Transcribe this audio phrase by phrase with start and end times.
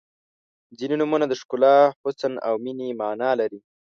[0.77, 3.59] •ځینې نومونه د ښکلا، حسن او مینې معنا لري.